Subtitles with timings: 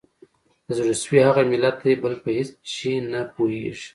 [0.67, 3.87] د زړه سوي هغه ملت دی بل په هیڅ چي نه پوهیږي